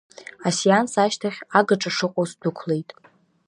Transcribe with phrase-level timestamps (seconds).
[0.47, 2.89] Асеанс ашьҭахь агаҿа шыҟоу сдәықәлеит.